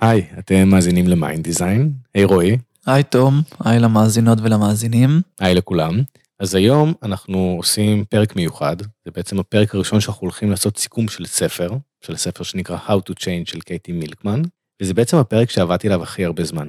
[0.00, 1.92] היי, אתם מאזינים ל Mind Design.
[2.14, 2.56] היי רועי.
[2.86, 5.20] היי תום, היי למאזינות ולמאזינים.
[5.40, 6.00] היי לכולם.
[6.40, 11.26] אז היום אנחנו עושים פרק מיוחד, זה בעצם הפרק הראשון שאנחנו הולכים לעשות סיכום של
[11.26, 11.70] ספר,
[12.06, 14.42] של ספר שנקרא How to Change של קייטי מילקמן,
[14.82, 16.68] וזה בעצם הפרק שעבדתי עליו הכי הרבה זמן.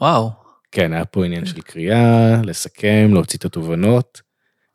[0.00, 0.30] וואו.
[0.72, 4.20] כן, היה פה עניין של קריאה, לסכם, להוציא את התובנות.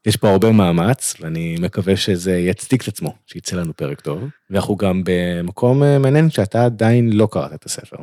[0.06, 4.24] יש פה הרבה מאמץ, ואני מקווה שזה יצדיק את עצמו, שיצא לנו פרק טוב.
[4.50, 7.98] ואנחנו גם במקום אה, מעניין שאתה עדיין לא קראת את הספר.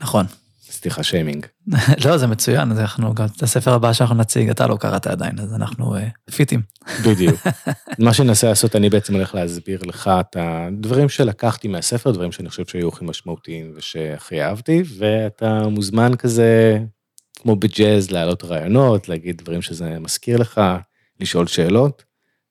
[0.00, 0.26] נכון.
[0.70, 1.46] סליחה שיימינג.
[2.04, 5.38] לא, זה מצוין, אז אנחנו גם את הספר הבא שאנחנו נציג, אתה לא קראת עדיין,
[5.38, 6.62] אז אנחנו uh, פיטים.
[7.04, 7.40] בדיוק.
[7.98, 12.66] מה שננסה לעשות, אני בעצם הולך להסביר לך את הדברים שלקחתי מהספר, דברים שאני חושב
[12.66, 16.78] שהיו הכי משמעותיים ושהכי אהבתי, ואתה מוזמן כזה,
[17.40, 20.60] כמו בג'אז, להעלות רעיונות, להגיד דברים שזה מזכיר לך,
[21.20, 22.04] לשאול שאלות,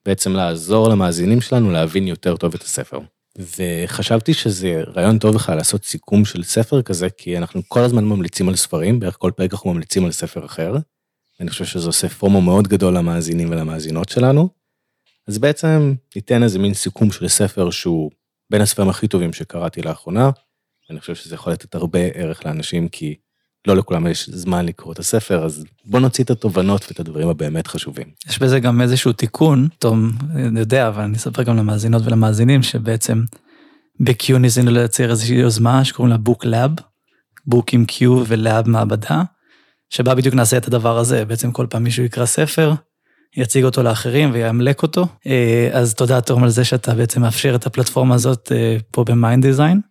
[0.06, 3.00] בעצם לעזור למאזינים שלנו להבין יותר טוב את הספר.
[3.58, 8.50] וחשבתי שזה רעיון טוב בכלל לעשות סיכום של ספר כזה, כי אנחנו כל הזמן ממליצים
[8.50, 10.76] על ספרים, בערך כל פרק אנחנו ממליצים על ספר אחר.
[11.40, 14.50] אני חושב שזה עושה פומו מאוד גדול למאזינים ולמאזינות שלנו.
[15.28, 18.12] אז בעצם ניתן איזה מין סיכום של ספר שהוא
[18.50, 20.30] בין הספרים הכי טובים שקראתי לאחרונה.
[20.90, 23.16] אני חושב שזה יכול לתת הרבה ערך לאנשים, כי
[23.68, 27.68] לא לכולם יש זמן לקרוא את הספר, אז בוא נוציא את התובנות ואת הדברים הבאמת
[27.68, 28.08] חשובים.
[28.30, 30.12] יש בזה גם איזשהו תיקון, תום
[30.56, 33.24] יודע, אבל אני אספר גם למאזינות ולמאזינים, שבעצם
[34.00, 36.82] ב-Q ניסינו לייצר איזושהי יוזמה שקוראים לה Book Lab,
[37.54, 39.24] Book עם Q ו Lab מעבדה,
[39.90, 42.74] שבה בדיוק נעשה את הדבר הזה, בעצם כל פעם מישהו יקרא ספר,
[43.38, 45.08] יציג אותו לאחרים ויאמלק אותו.
[45.28, 49.12] אה, אז תודה תום על זה שאתה בעצם מאפשר את הפלטפורמה הזאת אה, פה ב
[49.12, 49.82] Mind Design.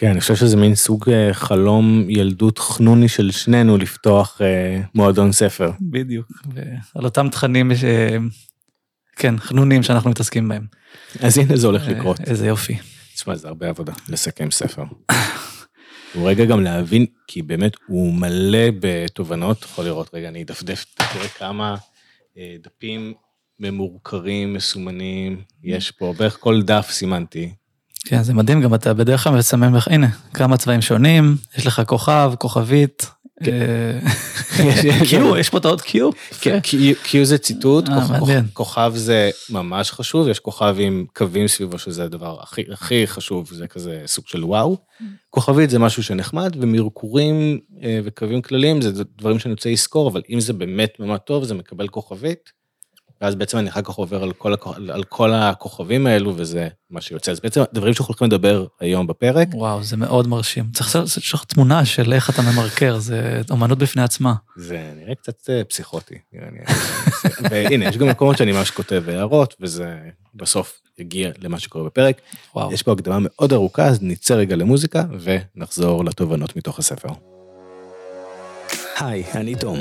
[0.00, 5.32] כן, אני חושב שזה מין סוג אה, חלום ילדות חנוני של שנינו לפתוח אה, מועדון
[5.32, 5.70] ספר.
[5.80, 7.84] בדיוק, ועל אותם תכנים, ש...
[9.16, 10.66] כן, חנונים שאנחנו מתעסקים בהם.
[11.20, 12.20] אז הנה זה הולך לקרות.
[12.20, 12.78] איזה יופי.
[13.14, 14.84] תשמע, זה הרבה עבודה לסכם ספר.
[16.14, 21.28] הוא רגע גם להבין, כי באמת הוא מלא בתובנות, יכול לראות, רגע, אני אדפדף, תראה
[21.28, 21.76] כמה
[22.38, 23.14] אה, דפים
[23.58, 27.52] ממורקרים, מסומנים, יש פה, בערך כל דף סימנתי,
[28.10, 31.82] כן, זה מדהים, גם אתה בדרך כלל מסמן לך, הנה, כמה צבעים שונים, יש לך
[31.86, 33.10] כוכב, כוכבית.
[33.44, 33.98] כן.
[35.08, 36.10] קיו, יש פה את האות קיו.
[36.40, 36.58] כן,
[37.02, 42.36] קיו זה ציטוט, אה, כוכב זה ממש חשוב, יש כוכב עם קווים סביבו שזה הדבר
[42.70, 44.76] הכי חשוב, זה כזה סוג של וואו.
[45.30, 50.40] כוכבית זה משהו שנחמד, ומרקורים אה, וקווים כלליים זה דברים שאני רוצה לזכור, אבל אם
[50.40, 52.59] זה באמת ממש טוב, זה מקבל כוכבית.
[53.20, 54.54] ואז בעצם אני אחר כך עובר על כל,
[54.92, 57.32] על כל הכוכבים האלו, וזה מה שיוצא.
[57.32, 59.48] אז בעצם דברים שאנחנו הולכים לדבר היום בפרק.
[59.52, 60.64] וואו, זה מאוד מרשים.
[60.72, 64.34] צריך לעשות לך תמונה של איך אתה ממרקר, זה אומנות בפני עצמה.
[64.56, 66.18] זה נראה קצת אה, פסיכוטי.
[67.50, 69.98] והנה, יש גם מקומות שאני ממש כותב הערות, וזה
[70.34, 72.20] בסוף יגיע למה שקורה בפרק.
[72.54, 72.72] וואו.
[72.72, 77.08] יש פה הקדמה מאוד ארוכה, אז נצא רגע למוזיקה, ונחזור לתובנות מתוך הספר.
[79.00, 79.76] היי, אני תום.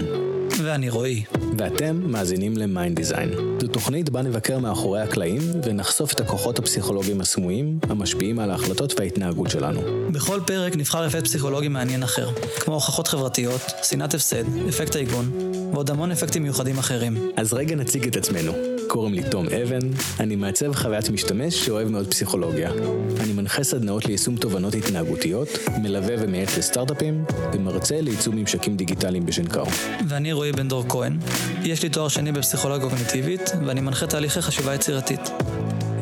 [0.64, 1.24] ואני רועי.
[1.58, 3.30] ואתם מאזינים ל Mind Design.
[3.62, 9.50] זו תוכנית בה נבקר מאחורי הקלעים ונחשוף את הכוחות הפסיכולוגיים הסמויים המשפיעים על ההחלטות וההתנהגות
[9.50, 9.81] שלנו.
[10.12, 15.31] בכל פרק נבחר אפקט פסיכולוגי מעניין אחר, כמו הוכחות חברתיות, שנאת הפסד, אפקט העיגון,
[15.74, 17.18] ועוד המון אפקטים מיוחדים אחרים.
[17.38, 18.52] אז רגע נציג את עצמנו.
[18.88, 19.80] קוראים לי תום אבן,
[20.19, 22.72] אני מעצב חוויית משתמש שאוהב מאוד פסיכולוגיה.
[23.19, 25.50] אני מנחה סדנאות ליישום תובנות התנהגותיות,
[25.81, 29.63] מלווה ומייעץ לסטארט-אפים, ומרצה לייצום ממשקים דיגיטליים בשנקר.
[30.08, 31.18] ואני רועי בן דור כהן.
[31.63, 35.22] יש לי תואר שני בפסיכולוגיה קוגניטיבית, ואני מנחה תהליכי חשיבה יצירתית.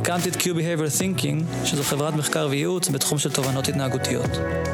[0.07, 4.29] הקמתי את Q-Behavior Thinking, שזו חברת מחקר וייעוץ בתחום של תובנות התנהגותיות.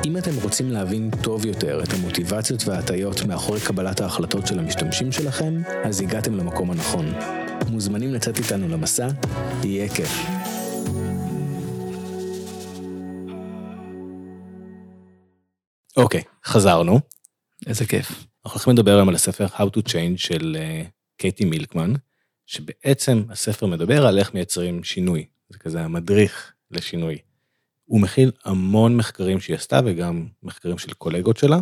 [0.05, 5.61] אם אתם רוצים להבין טוב יותר את המוטיבציות וההטיות מאחורי קבלת ההחלטות של המשתמשים שלכם,
[5.83, 7.13] אז הגעתם למקום הנכון.
[7.69, 9.07] מוזמנים לצאת איתנו למסע,
[9.63, 10.11] יהיה כיף.
[15.97, 16.99] אוקיי, חזרנו.
[17.67, 18.09] איזה כיף.
[18.09, 20.57] אנחנו הולכים לדבר היום על הספר How to Change של
[21.17, 21.93] קייטי מילקמן,
[22.45, 25.25] שבעצם הספר מדבר על איך מייצרים שינוי.
[25.49, 27.17] זה כזה המדריך לשינוי.
[27.85, 31.59] הוא מכיל המון מחקרים שהיא עשתה וגם מחקרים של קולגות שלה,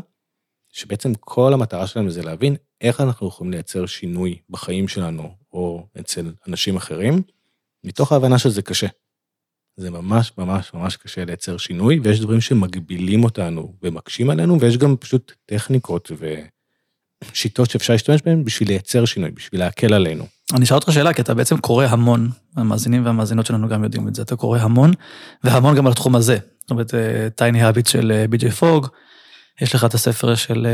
[0.69, 6.33] שבעצם כל המטרה שלהם זה להבין איך אנחנו יכולים לייצר שינוי בחיים שלנו או אצל
[6.47, 7.21] אנשים אחרים,
[7.83, 8.87] מתוך ההבנה שזה קשה.
[9.75, 14.97] זה ממש ממש ממש קשה לייצר שינוי, ויש דברים שמגבילים אותנו ומקשים עלינו, ויש גם
[14.97, 16.11] פשוט טכניקות
[17.31, 20.25] ושיטות שאפשר להשתמש בהן בשביל לייצר שינוי, בשביל להקל עלינו.
[20.53, 24.15] אני אשאל אותך שאלה, כי אתה בעצם קורא המון, המאזינים והמאזינות שלנו גם יודעים את
[24.15, 24.91] זה, אתה קורא המון,
[25.43, 26.37] והמון גם על התחום הזה.
[26.61, 26.93] זאת אומרת,
[27.35, 28.87] טייני האביט של בי.ג'יי פוג,
[29.61, 30.67] יש לך את הספר של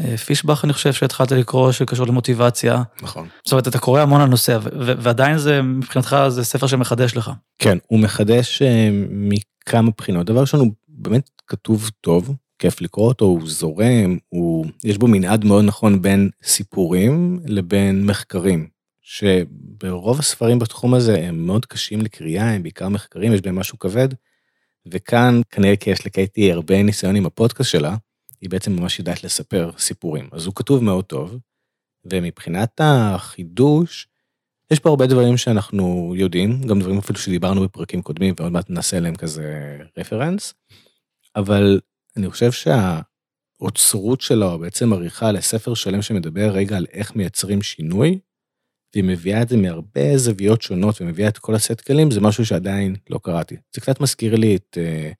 [0.00, 2.82] אה, פישבח, אני חושב שהתחלת לקרוא, שקשור למוטיבציה.
[3.02, 3.28] נכון.
[3.44, 7.30] זאת אומרת, אתה קורא המון על נושא, ועדיין זה, מבחינתך, זה ספר שמחדש לך.
[7.58, 10.26] כן, הוא מחדש אה, מכמה בחינות.
[10.26, 15.44] דבר ראשון, הוא באמת כתוב טוב, כיף לקרוא אותו, הוא זורם, הוא, יש בו מנעד
[15.44, 18.68] מאוד נכון בין סיפורים לבין מחקרים,
[19.00, 24.08] שברוב הספרים בתחום הזה הם מאוד קשים לקריאה, הם בעיקר מחקרים, יש בהם משהו כבד,
[24.86, 27.96] וכאן כנראה כי יש לקייטי הרבה ניסיון עם הפודקאסט שלה,
[28.40, 31.38] היא בעצם ממש יודעת לספר סיפורים, אז הוא כתוב מאוד טוב,
[32.04, 34.08] ומבחינת החידוש,
[34.70, 38.96] יש פה הרבה דברים שאנחנו יודעים, גם דברים אפילו שדיברנו בפרקים קודמים ועוד מעט נעשה
[38.96, 40.54] עליהם כזה רפרנס,
[41.36, 41.80] אבל
[42.18, 48.18] אני חושב שהאוצרות שלו בעצם עריכה לספר שלם שמדבר רגע על איך מייצרים שינוי,
[48.94, 52.96] והיא מביאה את זה מהרבה זוויות שונות ומביאה את כל הסט כלים, זה משהו שעדיין
[53.10, 53.56] לא קראתי.
[53.74, 55.10] זה קצת מזכיר לי את, אה,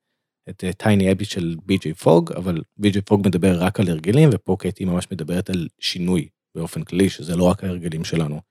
[0.49, 4.55] את טייני אה, אבי של בי.ג'יי פוג, אבל בי.ג'יי פוג מדבר רק על הרגלים, ופה
[4.59, 8.41] קייטי ממש מדברת על שינוי באופן כללי, שזה לא רק ההרגלים שלנו.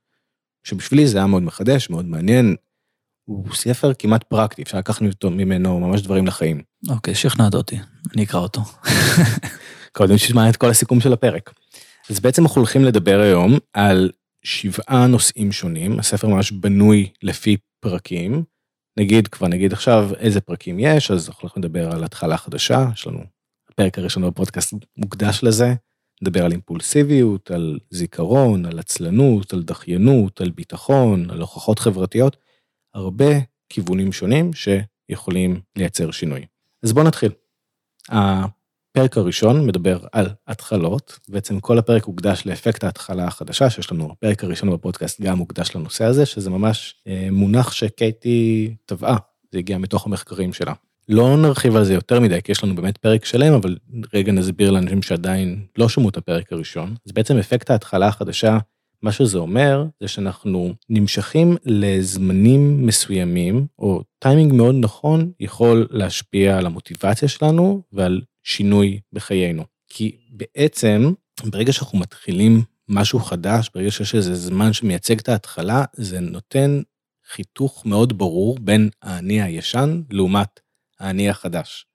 [0.64, 2.56] שבשבילי זה היה מאוד מחדש, מאוד מעניין.
[3.24, 6.68] הוא ספר כמעט פרקטי, אפשר לקחת ממנו ממש דברים לחיים.
[6.88, 7.78] אוקיי, שכנעת אותי,
[8.14, 8.60] אני אקרא אותו.
[9.96, 11.52] קודם שתשמע את כל הסיכום של הפרק.
[12.10, 14.10] אז בעצם אנחנו הולכים לדבר היום על
[14.44, 18.44] שבעה נושאים שונים, הספר ממש בנוי לפי פרקים.
[18.98, 23.06] נגיד, כבר נגיד עכשיו איזה פרקים יש, אז אנחנו הולכים לדבר על התחלה חדשה, יש
[23.06, 23.20] לנו,
[23.70, 25.74] הפרק הראשון בפודקאסט מוקדש לזה,
[26.22, 32.36] נדבר על אימפולסיביות, על זיכרון, על עצלנות, על דחיינות, על ביטחון, על הוכחות חברתיות,
[32.94, 33.38] הרבה
[33.69, 36.46] כיוונים שונים שיכולים לייצר שינוי.
[36.82, 37.32] אז בואו נתחיל.
[38.08, 44.44] הפרק הראשון מדבר על התחלות, בעצם כל הפרק הוקדש לאפקט ההתחלה החדשה, שיש לנו, הפרק
[44.44, 49.16] הראשון בפודקאסט גם הוקדש לנושא הזה, שזה ממש אה, מונח שקייטי טבעה,
[49.52, 50.72] זה הגיע מתוך המחקרים שלה.
[51.08, 53.76] לא נרחיב על זה יותר מדי, כי יש לנו באמת פרק שלם, אבל
[54.14, 56.94] רגע נסביר לאנשים שעדיין לא שמעו את הפרק הראשון.
[57.06, 58.58] אז בעצם אפקט ההתחלה החדשה,
[59.02, 66.66] מה שזה אומר, זה שאנחנו נמשכים לזמנים מסוימים, או טיימינג מאוד נכון יכול להשפיע על
[66.66, 69.64] המוטיבציה שלנו ועל שינוי בחיינו.
[69.88, 71.12] כי בעצם,
[71.44, 76.82] ברגע שאנחנו מתחילים משהו חדש, ברגע שיש איזה זמן שמייצג את ההתחלה, זה נותן
[77.32, 80.60] חיתוך מאוד ברור בין האני הישן לעומת
[81.00, 81.86] האני החדש.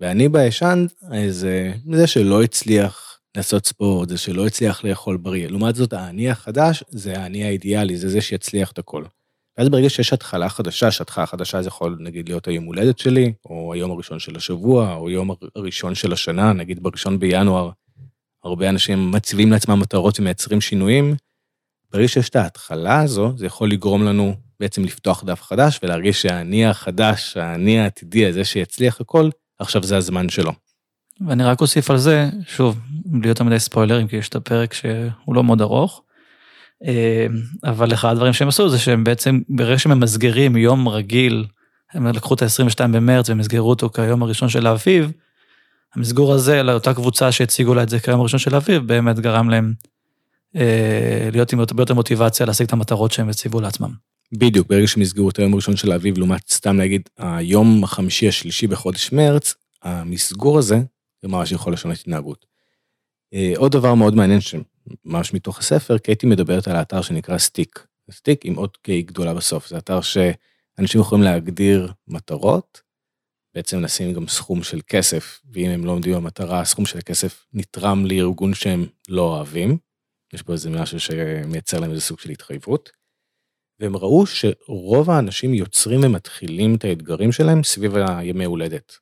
[0.00, 0.86] ואני בישן
[1.28, 5.48] זה זה שלא הצליח לעשות ספורט, זה שלא הצליח לאכול בריא.
[5.48, 9.04] לעומת זאת, האני החדש זה האני האידיאלי, זה זה שיצליח את הכל.
[9.58, 13.72] ואז ברגע שיש התחלה חדשה, שהתחלה חדשה זה יכול נגיד להיות היום הולדת שלי, או
[13.72, 17.70] היום הראשון של השבוע, או יום הראשון של השנה, נגיד בראשון בינואר,
[18.44, 21.14] הרבה אנשים מציבים לעצמם מטרות ומייצרים שינויים.
[21.92, 26.66] ברגע שיש את ההתחלה הזו, זה יכול לגרום לנו בעצם לפתוח דף חדש ולהרגיש שהאני
[26.66, 30.52] החדש, האני העתידי הזה שיצליח הכל, עכשיו זה הזמן שלו.
[31.20, 35.34] ואני רק אוסיף על זה, שוב, בלי יותר מדי ספוילרים, כי יש את הפרק שהוא
[35.34, 36.02] לא מאוד ארוך,
[36.84, 37.26] אה,
[37.64, 41.46] אבל אחד הדברים שהם עשו זה שהם בעצם, ברגע שהם ממסגרים יום רגיל,
[41.92, 45.10] הם לקחו את ה-22 במרץ ומסגרו אותו כיום הראשון של האביב,
[45.94, 49.72] המסגור הזה לאותה קבוצה שהציגו לה את זה כיום הראשון של האביב, באמת גרם להם
[50.56, 53.90] אה, להיות עם הרבה יותר מוטיבציה להשיג את המטרות שהם הציבו לעצמם.
[54.32, 58.66] בדיוק, ברגע שהם מסגרו את היום הראשון של האביב, לעומת סתם להגיד, היום החמישי השלישי
[58.66, 60.82] בחודש מרץ, המסגור הזה, זה
[61.28, 62.46] ממש יכול לשנות התנהגות.
[63.34, 67.86] אה, עוד דבר מאוד מעניין שממש מתוך הספר, קייטי מדברת על האתר שנקרא stickK.
[68.10, 72.80] Stick עם עוד K גדולה בסוף, זה אתר שאנשים יכולים להגדיר מטרות,
[73.54, 78.06] בעצם לשים גם סכום של כסף, ואם הם לא עומדים במטרה, הסכום של הכסף נתרם
[78.06, 79.78] לארגון שהם לא אוהבים.
[80.32, 82.90] יש פה איזה משהו שמייצר להם איזה סוג של התחייבות.
[83.80, 88.92] והם ראו שרוב האנשים יוצרים ומתחילים את האתגרים שלהם סביב הימי הולדת.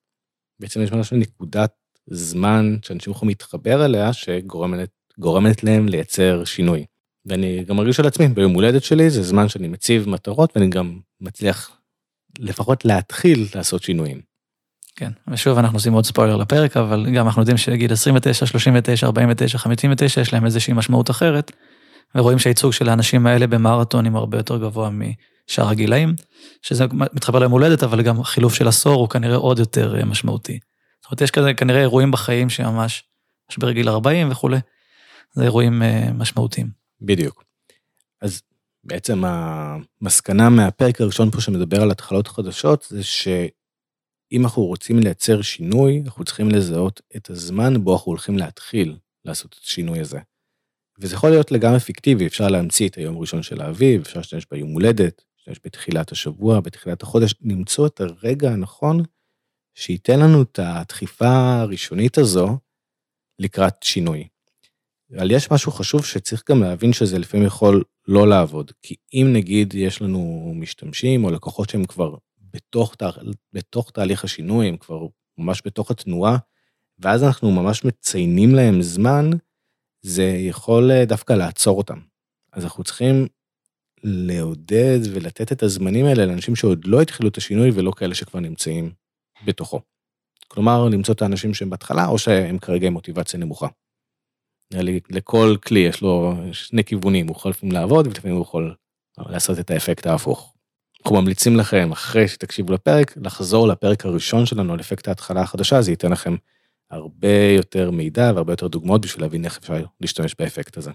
[0.61, 1.75] בעצם יש משהו נקודת
[2.11, 6.85] זמן שאנשים יכולים להתחבר אליה שגורמת להם לייצר שינוי.
[7.27, 10.99] ואני גם מרגיש על עצמי, ביום הולדת שלי זה זמן שאני מציב מטרות ואני גם
[11.21, 11.71] מצליח
[12.39, 14.21] לפחות להתחיל לעשות שינויים.
[14.97, 19.59] כן, ושוב אנחנו עושים עוד ספוילר לפרק, אבל גם אנחנו יודעים שגיל 29, 39, 49,
[19.59, 21.53] 59 יש להם איזושהי משמעות אחרת.
[22.15, 26.15] ורואים שהייצוג של האנשים האלה במרתונים הרבה יותר גבוה משאר הגילאים,
[26.63, 30.59] שזה מתחבר ליום הולדת, אבל גם חילוף של עשור הוא כנראה עוד יותר אה, משמעותי.
[31.03, 33.05] זאת אומרת, יש כזה כנראה אירועים בחיים שממש,
[33.51, 34.59] משבר גיל 40 וכולי,
[35.33, 36.71] זה אירועים אה, משמעותיים.
[37.01, 37.45] בדיוק.
[38.21, 38.43] אז
[38.85, 46.03] בעצם המסקנה מהפרק הראשון פה שמדבר על התחלות חדשות, זה שאם אנחנו רוצים לייצר שינוי,
[46.05, 50.19] אנחנו צריכים לזהות את הזמן בו אנחנו הולכים להתחיל לעשות את השינוי הזה.
[50.99, 54.73] וזה יכול להיות לגמרי פיקטיבי, אפשר להמציא את היום הראשון של האביב, אפשר להשתמש ביום
[54.73, 59.03] הולדת, להשתמש בתחילת השבוע, בתחילת החודש, למצוא את הרגע הנכון
[59.75, 62.59] שייתן לנו את הדחיפה הראשונית הזו
[63.39, 64.29] לקראת שינוי.
[65.17, 69.75] אבל יש משהו חשוב שצריך גם להבין שזה לפעמים יכול לא לעבוד, כי אם נגיד
[69.75, 72.15] יש לנו משתמשים או לקוחות שהם כבר
[72.53, 72.95] בתוך,
[73.53, 75.07] בתוך תהליך השינוי, הם כבר
[75.39, 76.37] ממש בתוך התנועה,
[76.99, 79.31] ואז אנחנו ממש מציינים להם זמן,
[80.03, 81.99] זה יכול אה, דווקא לעצור אותם.
[82.53, 83.27] אז אנחנו צריכים
[84.05, 88.93] לעודד ולתת את הזמנים האלה לאנשים שעוד לא התחילו את השינוי ולא כאלה שכבר נמצאים
[89.45, 89.81] בתוכו.
[90.49, 93.67] כלומר, למצוא את האנשים שהם בהתחלה או שהם כרגע עם מוטיבציה נמוכה.
[95.11, 98.75] לכל כלי יש לו שני כיוונים, הוא יכול לפעמים לעבוד ולפעמים הוא יכול
[99.19, 100.55] לעשות את האפקט ההפוך.
[101.01, 105.91] אנחנו ממליצים לכם, אחרי שתקשיבו לפרק, לחזור לפרק הראשון שלנו על אפקט ההתחלה החדשה, זה
[105.91, 106.37] ייתן לכם
[106.91, 110.91] הרבה יותר מידע והרבה יותר דוגמאות בשביל להבין איך אפשר להשתמש באפקט הזה.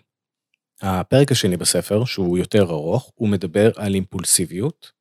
[0.81, 4.91] הפרק השני בספר, שהוא יותר ארוך, הוא מדבר על אימפולסיביות,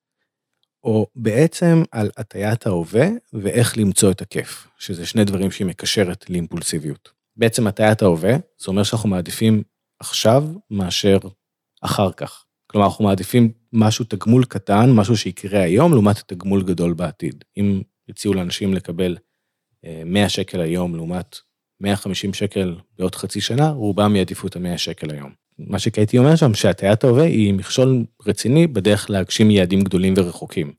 [0.87, 7.11] או בעצם על הטיית ההווה ואיך למצוא את הכיף, שזה שני דברים שהיא מקשרת לאימפולסיביות.
[7.37, 9.63] בעצם הטיית ההווה, זה אומר שאנחנו מעדיפים
[10.01, 11.19] עכשיו מאשר
[11.81, 12.45] אחר כך.
[12.67, 17.45] כלומר, אנחנו מעדיפים משהו, תגמול קטן, משהו שיקרה היום, לעומת תגמול גדול בעתיד.
[17.57, 19.17] אם יציעו לאנשים לקבל
[20.05, 21.37] 100 אה, שקל היום לעומת
[21.81, 25.46] 150 שקל בעוד חצי שנה, רובם יעדיפו את ה-100 שקל היום.
[25.59, 30.73] מה שקייטי אומר שם, שהטיית ההווה היא מכשול רציני בדרך להגשים יעדים גדולים ורחוקים.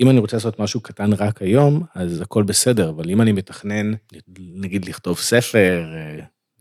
[0.00, 3.92] אם אני רוצה לעשות משהו קטן רק היום, אז הכל בסדר, אבל אם אני מתכנן,
[4.38, 5.84] נגיד לכתוב ספר,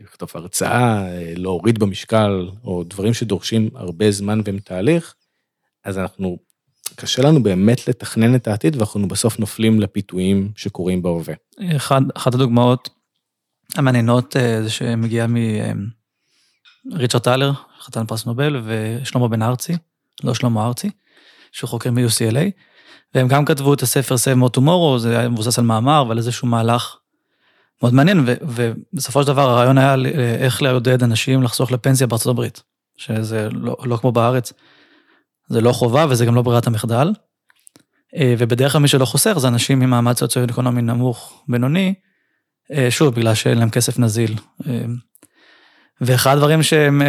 [0.01, 5.15] לכתוב הרצאה, אה, להוריד במשקל, או דברים שדורשים הרבה זמן והם תהליך,
[5.83, 6.37] אז אנחנו,
[6.95, 11.33] קשה לנו באמת לתכנן את העתיד, ואנחנו בסוף נופלים לפיתויים שקורים בהווה.
[12.15, 12.89] אחת הדוגמאות
[13.75, 15.27] המעניינות אה, זה שמגיעה
[16.85, 19.73] מריצ'רד טלר, חתן פרס נובל, ושלמה בן ארצי,
[20.23, 20.89] לא שלמה ארצי,
[21.51, 22.51] שהוא חוקר מ-UCLA,
[23.15, 26.47] והם גם כתבו את הספר Save More Tomorrow, זה היה מבוסס על מאמר ועל איזשהו
[26.47, 26.97] מהלך
[27.81, 29.95] מאוד מעניין, ו- ובסופו של דבר הרעיון היה
[30.39, 32.63] איך לעודד אנשים לחסוך לפנסיה בארצות הברית,
[32.97, 34.53] שזה לא, לא כמו בארץ,
[35.47, 37.13] זה לא חובה וזה גם לא ברירת המחדל.
[38.15, 41.93] אה, ובדרך כלל מי שלא חוסך זה אנשים ממעמד סוציו-אקונומי נמוך, בינוני,
[42.71, 44.35] אה, שוב, בגלל שאין להם כסף נזיל.
[46.03, 47.01] אה, ואחד הדברים שהם,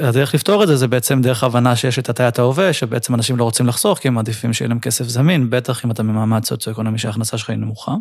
[0.00, 3.44] הדרך לפתור את זה, זה בעצם דרך הבנה שיש את הטיית ההווה, שבעצם אנשים לא
[3.44, 7.38] רוצים לחסוך, כי הם מעדיפים שיהיה להם כסף זמין, בטח אם אתה ממעמד סוציו-אקונומי שההכנסה
[7.38, 7.92] שלך היא נמוכה.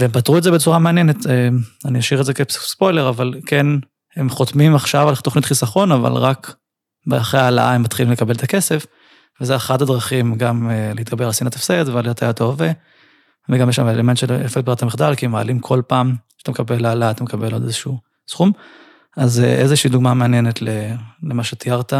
[0.00, 1.48] והם פתרו את זה בצורה מעניינת, אה,
[1.84, 3.66] אני אשאיר את זה כספוילר, אבל כן,
[4.16, 6.54] הם חותמים עכשיו על תוכנית חיסכון, אבל רק
[7.12, 8.86] אחרי העלאה הם מתחילים לקבל את הכסף,
[9.40, 12.70] וזה אחת הדרכים גם אה, להתגבר על שנאת הפסד ועל הטיית ההווה,
[13.48, 17.10] וגם יש שם אלמנט של אפקט ברירת המחדל, כי מעלים כל פעם שאתה מקבל העלאה,
[17.10, 18.52] אתה מקבל עוד איזשהו סכום.
[19.16, 20.58] אז אה, איזושהי דוגמה מעניינת
[21.22, 21.92] למה שתיארת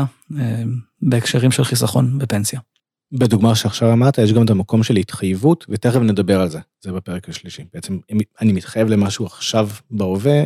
[1.02, 2.60] בהקשרים של חיסכון בפנסיה.
[3.12, 7.28] בדוגמה שעכשיו אמרת, יש גם את המקום של התחייבות, ותכף נדבר על זה, זה בפרק
[7.28, 7.64] השלישי.
[7.74, 10.42] בעצם, אם אני מתחייב למשהו עכשיו בהווה,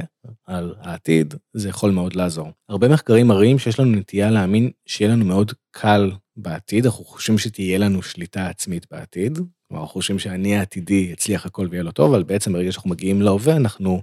[0.46, 2.50] על העתיד, זה יכול מאוד לעזור.
[2.68, 7.78] הרבה מחקרים מראים שיש לנו נטייה להאמין שיהיה לנו מאוד קל בעתיד, אנחנו חושבים שתהיה
[7.78, 12.22] לנו שליטה עצמית בעתיד, כלומר, אנחנו חושבים שאני העתידי יצליח הכל ויהיה לו טוב, אבל
[12.22, 14.02] בעצם ברגע שאנחנו מגיעים להווה, אנחנו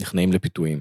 [0.00, 0.80] נכנעים לפיתויים.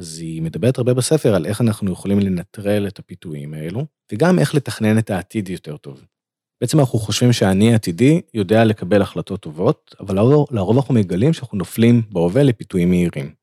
[0.00, 4.54] אז היא מדברת הרבה בספר על איך אנחנו יכולים לנטרל את הפיתויים האלו, וגם איך
[4.54, 6.04] לתכנן את העתיד יותר טוב.
[6.60, 10.14] בעצם אנחנו חושבים שאני עתידי יודע לקבל החלטות טובות, אבל
[10.50, 13.34] לרוב אנחנו מגלים שאנחנו נופלים בהווה לפיתויים מהירים.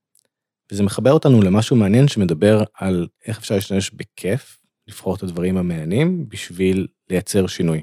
[0.71, 6.29] וזה מחבר אותנו למשהו מעניין שמדבר על איך אפשר להשתמש בכיף, לבחור את הדברים המעניינים,
[6.29, 7.81] בשביל לייצר שינוי.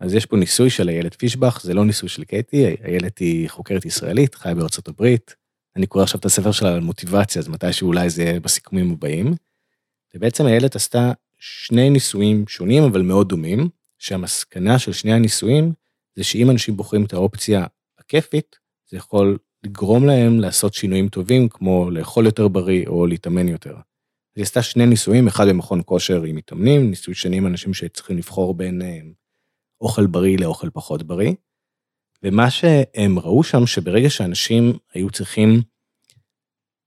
[0.00, 3.84] אז יש פה ניסוי של איילת פישבח, זה לא ניסוי של קייטי, איילת היא חוקרת
[3.84, 5.43] ישראלית, חיה בארצות הברית,
[5.76, 9.34] אני קורא עכשיו את הספר שלה על מוטיבציה, אז מתישהו אולי זה יהיה בסיכומים הבאים.
[10.14, 15.72] ובעצם איילת עשתה שני ניסויים שונים, אבל מאוד דומים, שהמסקנה של שני הניסויים
[16.16, 17.66] זה שאם אנשים בוחרים את האופציה
[17.98, 18.56] הכיפית,
[18.90, 23.74] זה יכול לגרום להם לעשות שינויים טובים, כמו לאכול יותר בריא או להתאמן יותר.
[24.36, 28.54] היא עשתה שני ניסויים, אחד במכון כושר עם מתאמנים, ניסוי שני עם אנשים שצריכים לבחור
[28.54, 28.98] בין אה,
[29.80, 31.32] אוכל בריא לאוכל פחות בריא.
[32.24, 35.62] ומה שהם ראו שם, שברגע שאנשים היו צריכים,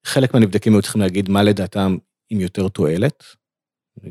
[0.06, 1.98] חלק מהנבדקים היו צריכים להגיד מה לדעתם
[2.30, 3.24] עם יותר תועלת,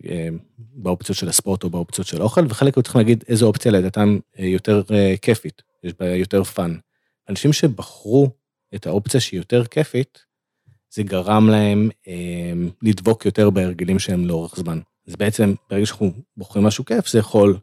[0.09, 4.19] אה, באופציות של הספורט או באופציות של אוכל, וחלק היו צריכים להגיד איזו אופציה לדעתם
[4.39, 6.77] אה, יותר אה, כיפית, יש בה יותר fun.
[7.29, 8.31] אנשים שבחרו
[8.75, 10.19] את האופציה שהיא יותר כיפית,
[10.91, 12.53] זה גרם להם אה,
[12.83, 14.81] לדבוק יותר בהרגלים שלהם לאורך זמן.
[15.09, 17.59] אז בעצם, ברגע שאנחנו בוחרים משהו כיף, זה יכול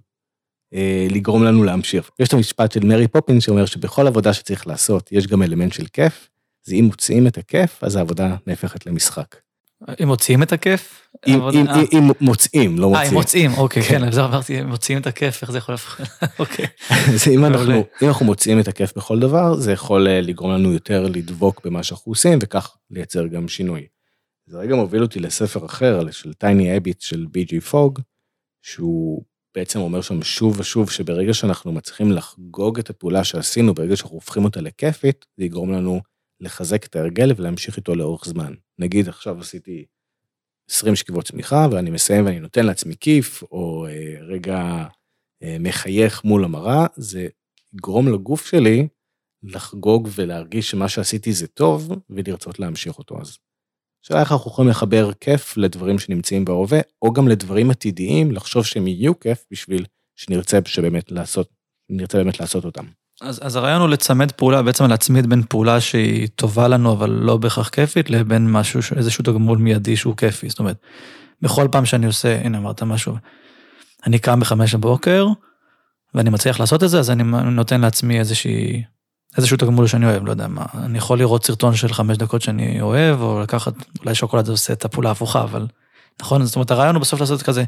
[1.10, 2.10] לגרום לנו להמשיך.
[2.20, 5.86] יש את המשפט של מרי פופין שאומר שבכל עבודה שצריך לעשות, יש גם אלמנט של
[5.94, 6.30] כיף,
[6.68, 9.36] אז אם מוצאים את הכיף, אז העבודה נהפכת למשחק.
[10.04, 11.08] אם מוצאים את הכיף?
[11.28, 13.06] אם, אם, אם, אם מוצאים, לא מוצאים.
[13.06, 16.08] אה, אם מוצאים, אוקיי, כן, אז אמרתי, אם מוצאים את הכיף, איך זה יכול להפוך,
[16.40, 16.66] אוקיי.
[16.90, 20.74] אז אם אנחנו, אם אנחנו מוצאים את הכיף בכל דבר, זה יכול אה, לגרום לנו
[20.74, 23.86] יותר לדבוק במה שאנחנו עושים, וכך לייצר גם שינוי.
[24.46, 28.00] זה רגע מוביל אותי לספר אחר, של טייני אביט של בי.ג'י פוג,
[28.62, 29.24] שהוא
[29.56, 34.44] בעצם אומר שם שוב ושוב, שברגע שאנחנו מצליחים לחגוג את הפעולה שעשינו, ברגע שאנחנו הופכים
[34.46, 36.02] אותה לכיפית, זה יגרום לנו
[36.40, 38.54] לחזק את ההרגל ולהמשיך איתו לאורך זמן.
[38.80, 39.86] נגיד עכשיו עשיתי
[40.70, 44.86] 20 שכיבות צמיחה ואני מסיים ואני נותן לעצמי כיף, או אה, רגע
[45.44, 47.28] אה, מחייך מול המראה, זה
[47.74, 48.88] יגרום לגוף שלי
[49.44, 53.22] לחגוג ולהרגיש שמה שעשיתי זה טוב ולרצות להמשיך אותו.
[53.22, 53.38] אז
[54.04, 58.88] השאלה איך אנחנו יכולים לחבר כיף לדברים שנמצאים בהווה, או גם לדברים עתידיים, לחשוב שהם
[58.88, 61.50] יהיו כיף בשביל שנרצה שבאמת לעשות,
[61.90, 62.86] נרצה באמת לעשות אותם.
[63.22, 67.38] אז, אז הרעיון הוא לצמד פעולה, בעצם להצמיד בין פעולה שהיא טובה לנו אבל לא
[67.38, 70.50] בהכרח כיפית, לבין משהו, איזשהו תגמול מיידי שהוא כיפי.
[70.50, 70.78] זאת אומרת,
[71.42, 73.16] בכל פעם שאני עושה, הנה אמרת משהו,
[74.06, 75.28] אני קם בחמש בבוקר,
[76.14, 78.84] ואני מצליח לעשות את זה, אז אני נותן לעצמי איזושהי,
[79.38, 82.82] איזשהו תגמול שאני אוהב, לא יודע מה, אני יכול לראות סרטון של חמש דקות שאני
[82.82, 85.68] אוהב, או לקחת, אולי שוקולד עושה את הפעולה ההפוכה, אבל
[86.22, 87.64] נכון, זאת אומרת, הרעיון הוא בסוף לעשות כזה,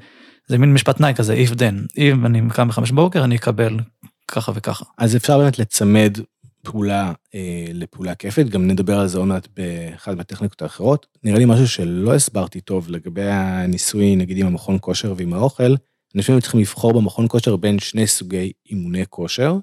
[0.47, 3.79] זה מין משפט תנאי כזה, if then, אם אני קם בחמש בבוקר, אני אקבל
[4.27, 4.85] ככה וככה.
[4.97, 6.17] אז אפשר באמת לצמד
[6.63, 11.07] פעולה אה, לפעולה כיפית, גם נדבר על זה עוד מעט באחד מהטכניקות האחרות.
[11.23, 15.75] נראה לי משהו שלא הסברתי טוב לגבי הניסוי, נגיד עם המכון כושר ועם האוכל,
[16.15, 19.57] אנשים צריכים לבחור במכון כושר בין שני סוגי אימוני כושר,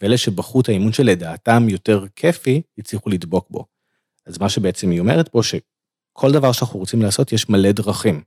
[0.00, 3.66] ואלה שבחרו את האימון שלדעתם יותר כיפי, הצליחו לדבוק בו.
[4.26, 8.22] אז מה שבעצם היא אומרת פה, שכל דבר שאנחנו רוצים לעשות, יש מלא דרכים.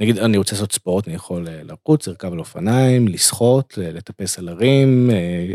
[0.00, 4.48] נגיד, אני רוצה לעשות ספורט, אני יכול אה, לרוץ, לרכב על אופניים, לשחות, לטפס על
[4.48, 5.54] הרים, אה,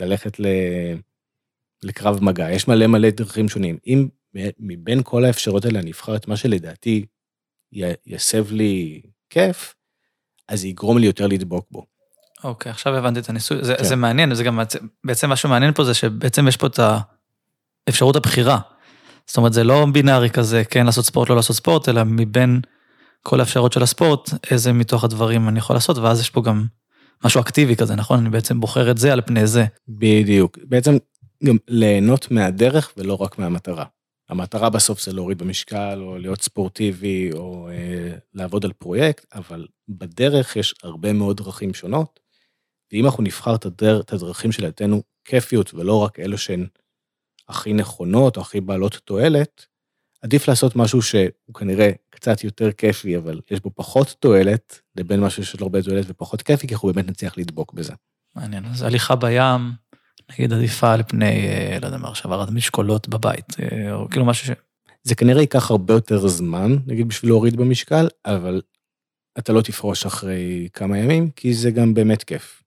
[0.00, 0.46] ללכת ל...
[1.84, 2.50] לקרב מגע.
[2.50, 3.78] יש מלא מלא דרכים שונים.
[3.86, 4.08] אם
[4.58, 7.06] מבין כל האפשרויות האלה אני אבחר את מה שלדעתי
[8.06, 9.74] יסב לי כיף,
[10.48, 11.86] אז יגרום לי יותר לדבוק בו.
[12.44, 13.84] אוקיי, okay, עכשיו הבנתי את הניסוי, זה, כן.
[13.84, 14.60] זה מעניין, זה גם,
[15.04, 16.80] בעצם מה שמעניין פה זה שבעצם יש פה את
[17.88, 18.58] האפשרות הבחירה.
[19.26, 22.60] זאת אומרת, זה לא בינארי כזה, כן לעשות ספורט, לא לעשות ספורט, אלא מבין
[23.22, 26.66] כל האפשרות של הספורט, איזה מתוך הדברים אני יכול לעשות, ואז יש פה גם
[27.24, 28.18] משהו אקטיבי כזה, נכון?
[28.18, 29.64] אני בעצם בוחר את זה על פני זה.
[29.88, 30.58] בדיוק.
[30.64, 30.96] בעצם
[31.44, 33.84] גם ליהנות מהדרך ולא רק מהמטרה.
[34.28, 40.56] המטרה בסוף זה להוריד במשקל, או להיות ספורטיבי, או אה, לעבוד על פרויקט, אבל בדרך
[40.56, 42.20] יש הרבה מאוד דרכים שונות,
[42.92, 46.66] ואם אנחנו נבחר את, הדר, את הדרכים שלדעתנו כיפיות, ולא רק אלו שהן
[47.48, 49.66] הכי נכונות, או הכי בעלות תועלת,
[50.22, 55.44] עדיף לעשות משהו שהוא כנראה קצת יותר כיפי, אבל יש בו פחות תועלת, לבין משהו
[55.44, 57.92] שיש לו הרבה תועלת ופחות כיפי, כי אנחנו באמת נצליח לדבוק בזה.
[58.36, 59.72] מעניין, אז הליכה בים,
[60.30, 64.24] נגיד עדיפה על פני, אה, לא יודע מה, עכשיו הרד משקולות בבית, אה, או כאילו
[64.24, 64.50] משהו ש...
[65.02, 68.62] זה כנראה ייקח הרבה יותר זמן, נגיד בשביל להוריד במשקל, אבל
[69.38, 72.62] אתה לא תפרוש אחרי כמה ימים, כי זה גם באמת כיף.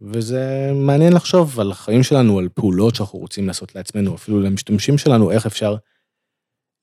[0.00, 5.30] וזה מעניין לחשוב על החיים שלנו, על פעולות שאנחנו רוצים לעשות לעצמנו, אפילו למשתמשים שלנו,
[5.30, 5.76] איך אפשר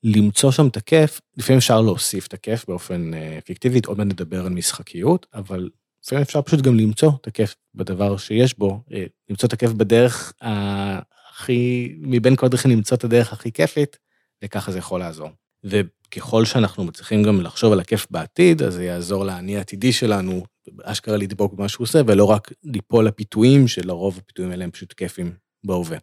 [0.04, 4.46] למצוא שם את הכיף, לפעמים אפשר להוסיף את הכיף באופן אה, אפקטיבי, עוד מעט נדבר
[4.46, 5.70] על משחקיות, אבל
[6.04, 10.32] לפעמים אפשר פשוט גם למצוא את הכיף בדבר שיש בו, אה, למצוא את הכיף בדרך
[10.40, 13.98] הכי, מבין כל הדרכים למצוא את הדרך הכי כיפית,
[14.44, 15.30] וככה זה יכול לעזור.
[15.64, 20.44] וככל שאנחנו מצליחים גם לחשוב על הכיף בעתיד, אז זה יעזור לאני העתידי שלנו,
[20.84, 25.32] אשכרה לדבוק במה שהוא עושה, ולא רק ליפול לפיתויים, שלרוב הפיתויים האלה הם פשוט כיפים
[25.64, 25.98] בהווה.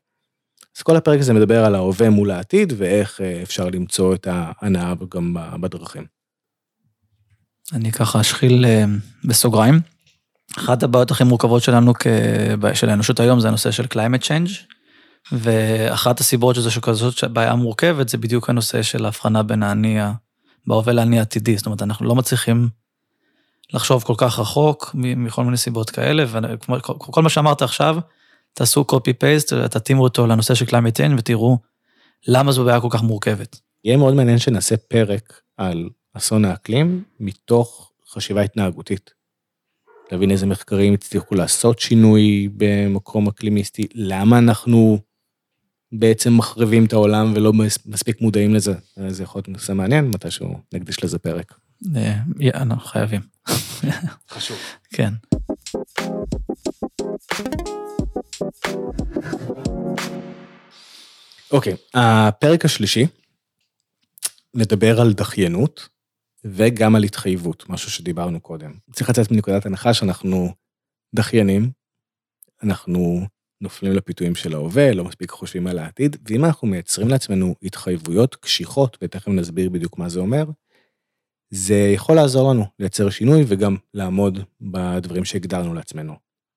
[0.77, 4.93] אז כל הפרק הזה מדבר על ההווה מול העתיד, ואיך אה, אפשר למצוא את ההנאה
[5.09, 6.05] גם בדרכים.
[7.73, 8.85] אני ככה אשחיל אה,
[9.25, 9.79] בסוגריים.
[10.57, 11.93] אחת הבעיות הכי מורכבות שלנו,
[12.73, 14.51] של האנושות היום, זה הנושא של climate change,
[15.31, 19.99] ואחת הסיבות שזה שכזאת בעיה מורכבת, זה בדיוק הנושא של ההבחנה בין האני
[20.67, 21.57] בהווה לאני העתידי.
[21.57, 22.69] זאת אומרת, אנחנו לא מצליחים
[23.73, 27.97] לחשוב כל כך רחוק מכל מיני סיבות כאלה, וכל מה שאמרת עכשיו,
[28.53, 31.57] תעשו copy paste, תתאימו אותו לנושא של climate change ותראו
[32.27, 33.59] למה זו בעיה כל כך מורכבת.
[33.83, 39.13] יהיה מאוד מעניין שנעשה פרק על אסון האקלים מתוך חשיבה התנהגותית.
[40.11, 44.99] להבין איזה מחקרים הצליחו לעשות שינוי במקום אקלימיסטי, למה אנחנו
[45.91, 47.53] בעצם מחריבים את העולם ולא
[47.85, 48.73] מספיק מודעים לזה.
[49.07, 51.53] זה יכול להיות נושא מעניין, מתישהו נקדיש לזה פרק.
[51.95, 52.21] אה,
[52.53, 53.21] אנחנו חייבים.
[54.29, 54.57] חשוב.
[54.89, 55.13] כן.
[61.51, 63.07] אוקיי, הפרק השלישי
[64.53, 65.89] נדבר על דחיינות
[66.43, 68.73] וגם על התחייבות, משהו שדיברנו קודם.
[68.93, 70.53] צריך לצאת מנקודת הנחה שאנחנו
[71.15, 71.71] דחיינים,
[72.63, 73.25] אנחנו
[73.61, 78.97] נופלים לפיתויים של ההווה, לא מספיק חושבים על העתיד, ואם אנחנו מייצרים לעצמנו התחייבויות קשיחות,
[79.01, 80.45] ותכף נסביר בדיוק מה זה אומר,
[81.51, 86.13] זה יכול לעזור לנו לייצר שינוי וגם לעמוד בדברים שהגדרנו לעצמנו.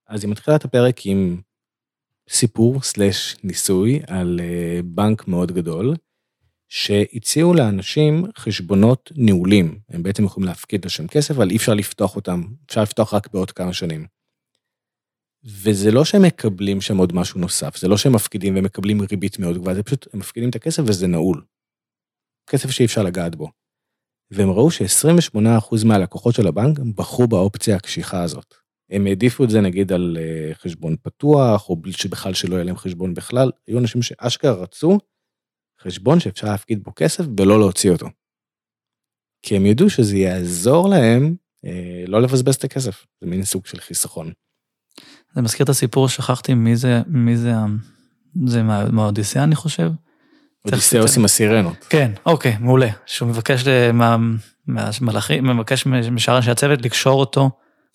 [0.07, 1.41] אז היא מתחילה את הפרק עם
[2.29, 5.95] סיפור סלש ניסוי על אה, בנק מאוד גדול,
[6.69, 9.79] שהציעו לאנשים חשבונות נעולים.
[9.89, 13.51] הם בעצם יכולים להפקיד לשם כסף, אבל אי אפשר לפתוח אותם, אפשר לפתוח רק בעוד
[13.51, 14.07] כמה שנים.
[15.45, 19.59] וזה לא שהם מקבלים שם עוד משהו נוסף, זה לא שהם מפקידים ומקבלים ריבית מאוד
[19.59, 21.45] גבוהה, זה פשוט, הם מפקידים את הכסף וזה נעול.
[22.47, 23.64] כסף שאי אפשר לגעת בו.
[24.31, 28.55] והם ראו ש-28% מהלקוחות של הבנק בחרו באופציה הקשיחה הזאת.
[28.91, 33.15] הם העדיפו את זה נגיד על אה, חשבון פתוח, או שבכלל שלא יהיה להם חשבון
[33.15, 33.51] בכלל.
[33.67, 34.99] היו אנשים שאשכרה רצו
[35.81, 38.07] חשבון שאפשר להפקיד בו כסף ולא להוציא אותו.
[39.43, 43.81] כי הם ידעו שזה יעזור להם אה, לא לבזבז את הכסף, זה מין סוג של
[43.81, 44.33] חיסכון.
[45.35, 47.53] זה מזכיר את הסיפור, שכחתי מי זה, מי זה,
[48.47, 49.91] זה מהאודיסיאה אני חושב.
[50.65, 51.87] אודיסיאוס עם הסירנות.
[51.89, 52.89] כן, אוקיי, מעולה.
[53.07, 54.17] שהוא מבקש מה,
[54.67, 57.51] מהמלאכים, מבקש משאר אנשי הצוות לקשור אותו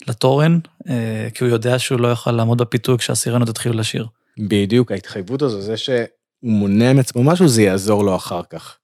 [0.08, 4.06] לתורן, אה, כי הוא יודע שהוא לא יוכל לעמוד בפיתוי כשהסירנות יתחילו לשיר.
[4.38, 5.96] בדיוק, ההתחייבות הזו, זה שהוא
[6.42, 8.78] מונע מעצמו משהו, זה יעזור לו אחר כך.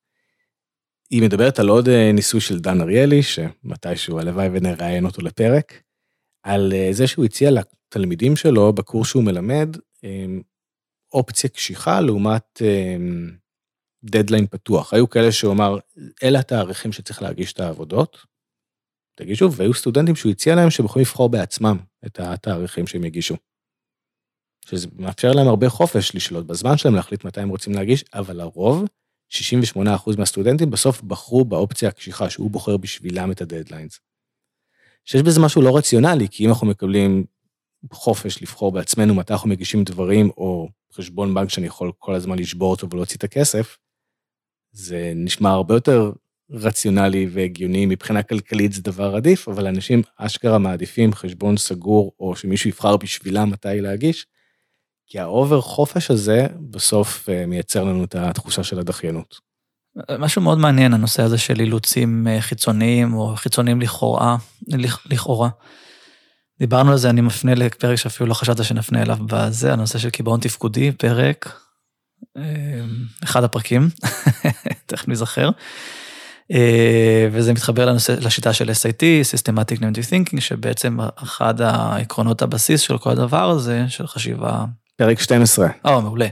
[1.11, 5.83] היא מדברת על עוד אה, ניסוי של דן אריאלי, שמתישהו הלוואי ונראיין אותו לפרק,
[6.42, 9.77] על אה, זה שהוא הציע לתלמידים שלו בקורס שהוא מלמד,
[11.12, 12.62] אופציה קשיחה לעומת
[14.11, 14.95] דדליין פתוח.
[14.95, 15.79] היו כאלה שהוא אמר,
[16.23, 18.19] אלה התאריכים שצריך להגיש את העבודות,
[19.14, 23.37] תגישו, והיו סטודנטים שהוא הציע להם שהם יכולים לבחור בעצמם את התאריכים שהם יגישו.
[24.69, 28.85] שזה מאפשר להם הרבה חופש לשלוט בזמן שלהם, להחליט מתי הם רוצים להגיש, אבל לרוב,
[29.33, 29.37] 68%
[30.19, 34.01] מהסטודנטים בסוף בחרו באופציה הקשיחה, שהוא בוחר בשבילם את הדדליינס.
[35.05, 37.25] שיש בזה משהו לא רציונלי, כי אם אנחנו מקבלים
[37.92, 42.71] חופש לבחור בעצמנו מתי אנחנו מגישים דברים, או חשבון בנק שאני יכול כל הזמן לשבור
[42.71, 43.79] אותו ולהוציא את הכסף,
[44.77, 46.11] זה נשמע הרבה יותר
[46.51, 52.71] רציונלי והגיוני, מבחינה כלכלית זה דבר עדיף, אבל אנשים אשכרה מעדיפים חשבון סגור, או שמישהו
[52.71, 54.27] יבחר בשבילם מתי להגיש,
[55.07, 59.41] כי ה over חופש הזה בסוף אה, מייצר לנו את התחושה של הדחיינות.
[60.19, 64.37] משהו מאוד מעניין, הנושא הזה של אילוצים אה, חיצוניים, או חיצוניים לכאורה,
[65.07, 65.49] לכאורה.
[66.59, 70.41] דיברנו על זה, אני מפנה לפרק שאפילו לא חשבת שנפנה אליו בזה, הנושא של קיבעון
[70.41, 71.65] תפקודי, פרק,
[73.24, 73.88] אחד הפרקים,
[74.87, 75.50] תכף נזכר.
[76.52, 79.02] אה, וזה מתחבר לנושא, לשיטה של SIT,
[79.35, 84.64] Systematic Inventive Thinking, שבעצם אחד העקרונות הבסיס של כל הדבר הזה, של חשיבה...
[84.96, 85.68] פרק 12.
[85.85, 86.26] או, מעולה.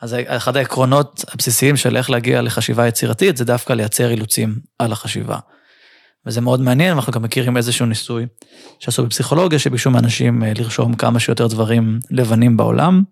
[0.00, 5.38] אז אחד העקרונות הבסיסיים של איך להגיע לחשיבה יצירתית, זה דווקא לייצר אילוצים על החשיבה.
[6.26, 8.26] וזה מאוד מעניין, אנחנו גם מכירים איזשהו ניסוי
[8.78, 13.02] שעשו בפסיכולוגיה, שביקשו מאנשים אה, לרשום כמה שיותר דברים לבנים בעולם,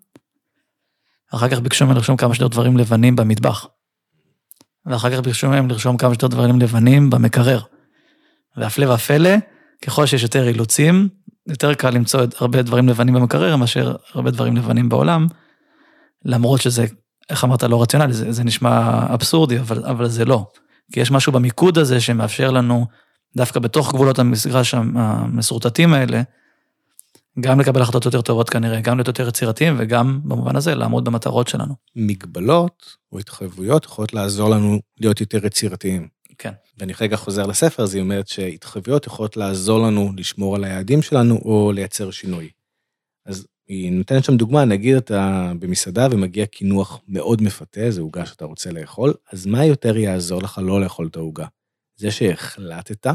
[1.35, 3.67] אחר כך ביקשו מהם לרשום כמה שיותר דברים לבנים במטבח.
[4.87, 7.61] ואחר כך ביקשו מהם לרשום כמה שיותר דברים לבנים במקרר.
[8.57, 9.31] והפלא ופלא,
[9.83, 11.09] ככל שיש יותר אילוצים,
[11.49, 15.27] יותר קל למצוא הרבה דברים לבנים במקרר מאשר הרבה דברים לבנים בעולם,
[16.25, 16.87] למרות שזה,
[17.31, 20.47] איך אמרת, לא רציונלי, זה, זה נשמע אבסורדי, אבל, אבל זה לא.
[20.93, 22.87] כי יש משהו במיקוד הזה שמאפשר לנו,
[23.37, 26.23] דווקא בתוך גבולות המגרש המסורטטים האלה,
[27.41, 31.49] גם לקבל החלטות יותר טובות כנראה, גם להיות יותר יצירתיים וגם במובן הזה לעמוד במטרות
[31.49, 31.75] שלנו.
[31.97, 36.09] מגבלות או התחייבויות יכולות לעזור לנו להיות יותר יצירתיים.
[36.39, 36.53] כן.
[36.79, 41.41] ואני רגע חוזר לספר, אז היא אומרת שהתחייבויות יכולות לעזור לנו לשמור על היעדים שלנו
[41.45, 42.49] או לייצר שינוי.
[43.27, 48.45] אז היא נותנת שם דוגמה, נגיד אתה במסעדה ומגיע קינוח מאוד מפתה, זה עוגה שאתה
[48.45, 51.47] רוצה לאכול, אז מה יותר יעזור לך לא לאכול את העוגה?
[51.97, 53.07] זה שהחלטת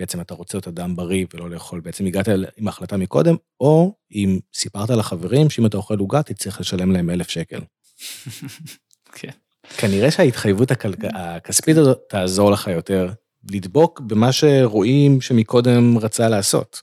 [0.00, 4.38] בעצם אתה רוצה להיות אדם בריא ולא לאכול, בעצם הגעת עם ההחלטה מקודם, או אם
[4.54, 7.60] סיפרת לחברים שאם אתה אוכל עוגה, תצטרך לשלם להם אלף שקל.
[9.18, 9.30] כן.
[9.78, 10.68] כנראה שההתחייבות
[11.14, 13.12] הכספית הזאת תעזור לך יותר
[13.50, 16.82] לדבוק במה שרואים שמקודם רצה לעשות.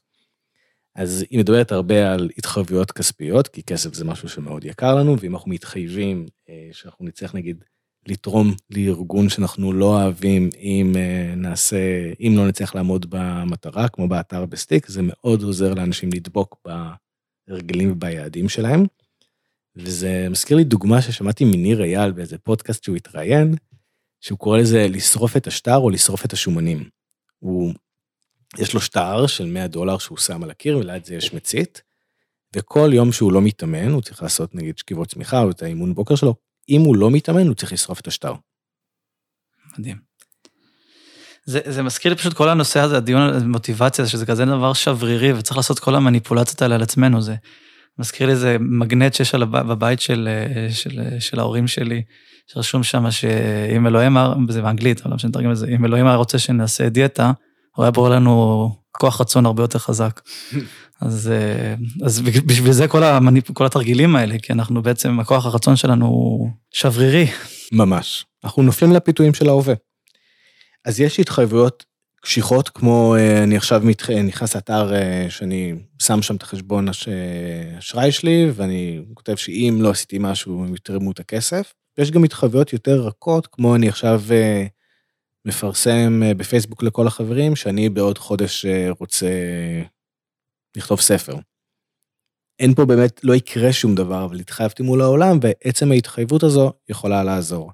[0.96, 5.36] אז היא מדברת הרבה על התחייבויות כספיות, כי כסף זה משהו שמאוד יקר לנו, ואם
[5.36, 7.64] אנחנו מתחייבים אה, שאנחנו נצטרך נגיד
[8.08, 14.46] לתרום לארגון שאנחנו לא אוהבים אם אה, נעשה, אם לא נצליח לעמוד במטרה, כמו באתר
[14.46, 16.56] בסטיק, זה מאוד עוזר לאנשים לדבוק
[17.48, 18.86] בהרגלים וביעדים שלהם.
[19.76, 23.56] וזה מזכיר לי דוגמה ששמעתי מניר אייל באיזה פודקאסט שהוא התראיין,
[24.22, 26.89] שהוא קורא לזה לשרוף את השטר או לשרוף את השומנים.
[27.39, 27.74] הוא,
[28.58, 31.82] יש לו שטר של 100 דולר שהוא שם על הקיר וליד זה יש מצית,
[32.56, 36.15] וכל יום שהוא לא מתאמן, הוא צריך לעשות נגיד שכיבות צמיחה או את האימון בוקר
[36.15, 36.36] שלו,
[36.70, 38.34] אם הוא לא מתאמן, הוא צריך לשרוף את השטר.
[39.80, 39.98] מדהים.
[41.46, 45.34] זה, זה מזכיר לי פשוט כל הנושא הזה, הדיון על מוטיבציה, שזה כזה דבר שברירי,
[45.34, 47.22] וצריך לעשות כל המניפולציות האלה על עצמנו.
[47.22, 47.36] זה
[48.00, 50.30] מזכיר לי איזה מגנט שיש על הב, בבית של,
[50.72, 52.04] של, של ההורים שלי,
[52.48, 54.18] שרשום שם שאם אלוהים,
[54.50, 57.32] זה באנגלית, אבל לא משנה לתרגם את זה, אם אלוהים היה רוצה שנעשה דיאטה,
[57.76, 60.22] הוא היה בורא לנו כוח רצון הרבה יותר חזק.
[61.02, 63.52] אז, אה, אז בשביל זה כל, המניפ...
[63.52, 67.28] כל התרגילים האלה, כי אנחנו בעצם, הכוח הרצון שלנו הוא שברירי.
[67.72, 68.26] ממש.
[68.44, 69.74] אנחנו נופלים לפיתויים של ההווה.
[70.86, 71.86] אז יש התחייבויות
[72.22, 74.10] קשיחות, כמו אה, אני עכשיו מתח...
[74.10, 77.08] נכנס לאתר אה, שאני שם שם את החשבון הש...
[77.80, 81.74] אשראי שלי, ואני כותב שאם לא עשיתי משהו, הם יתרמו את הכסף.
[81.98, 84.22] יש גם התחייבויות יותר רכות, כמו אני עכשיו
[85.48, 88.66] מפרסם בפייסבוק לכל החברים, שאני בעוד חודש
[89.00, 89.28] רוצה
[90.78, 91.36] לכתוב ספר.
[92.60, 97.24] אין פה באמת, לא יקרה שום דבר, אבל התחייבתי מול העולם, ועצם ההתחייבות הזו יכולה
[97.24, 97.72] לעזור.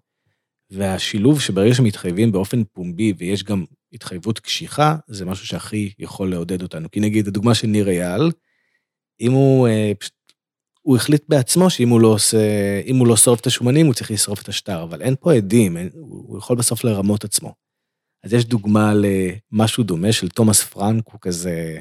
[0.69, 6.91] והשילוב שברגע שמתחייבים באופן פומבי ויש גם התחייבות קשיחה, זה משהו שהכי יכול לעודד אותנו.
[6.91, 8.31] כי נגיד, הדוגמה של ניר אייל,
[9.21, 10.13] אם הוא, אה, פשוט,
[10.81, 12.37] הוא החליט בעצמו שאם הוא לא עושה,
[12.85, 15.77] אם הוא לא שורף את השומנים, הוא צריך לשרוף את השטר, אבל אין פה עדים,
[15.77, 17.62] אין, הוא יכול בסוף לרמות עצמו.
[18.23, 21.79] אז יש דוגמה למשהו דומה של תומאס פרנק, הוא כזה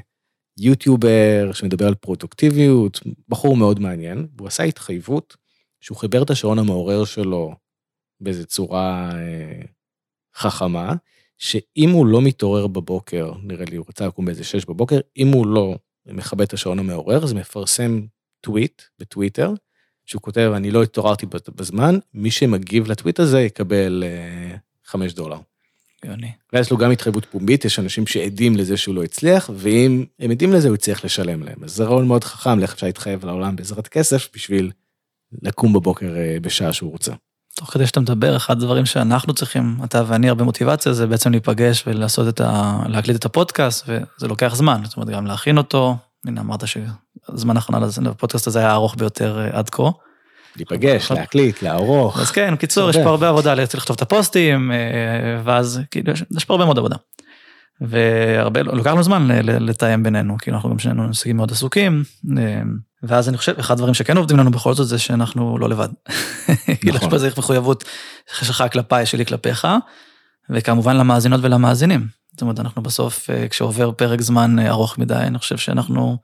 [0.59, 5.37] יוטיובר שמדבר על פרודוקטיביות, בחור מאוד מעניין, והוא עשה התחייבות
[5.81, 7.55] שהוא חיבר את השעון המעורר שלו
[8.21, 9.63] באיזו צורה אה,
[10.35, 10.95] חכמה,
[11.39, 15.47] שאם הוא לא מתעורר בבוקר, נראה לי הוא רצה לקום באיזה שש בבוקר, אם הוא
[15.47, 15.77] לא
[16.07, 18.07] מכבה את השעון המעורר, אז מפרסם
[18.41, 19.55] טוויט בטוויטר,
[20.07, 21.27] שהוא כותב, אני לא התעוררתי
[21.57, 25.39] בזמן, מי שמגיב לטוויט הזה יקבל אה, חמש דולר.
[26.05, 26.33] גאוני.
[26.53, 30.53] ויש לו גם התחייבות פומבית, יש אנשים שעדים לזה שהוא לא הצליח, ואם הם עדים
[30.53, 31.65] לזה, הוא יצטרך לשלם להם.
[31.65, 34.71] אז זה רעיון מאוד חכם לאיך אפשר להתחייב לעולם בעזרת כסף בשביל
[35.43, 37.13] לקום בבוקר אה, בשעה שהוא רוצה.
[37.55, 41.85] תוך כדי שאתה מדבר, אחד הדברים שאנחנו צריכים, אתה ואני, הרבה מוטיבציה, זה בעצם להיפגש
[41.87, 42.83] ולעשות את ה...
[42.89, 45.97] להקליט את הפודקאסט, וזה לוקח זמן, זאת אומרת, גם להכין אותו.
[46.27, 49.91] הנה, אמרת שזמן הכנה לפודקאסט הזה היה הארוך ביותר אה, עד כה.
[50.57, 52.21] להיפגש, להקליט, לערוך.
[52.21, 54.77] אז כן, בקיצור, יש פה הרבה עבודה, לכתוב את הפוסטים, אה,
[55.45, 56.97] ואז כאילו, יש פה הרבה מאוד עבודה.
[57.81, 62.03] והרבה, לוקח לנו זמן לתאם בינינו, כאילו אנחנו גם שנינו נושאים מאוד עסוקים,
[62.39, 62.63] אה,
[63.03, 65.89] ואז אני חושב, אחד הדברים שכן עובדים לנו בכל זאת זה שאנחנו לא לבד.
[66.81, 67.85] כאילו יש פה איזו מחויבות
[68.39, 69.67] שלך כלפיי, שלי כלפיך,
[70.51, 72.07] וכמובן למאזינות ולמאזינים.
[72.33, 76.17] זאת אומרת, אנחנו בסוף, אה, כשעובר פרק זמן ארוך מדי, אני חושב שאנחנו,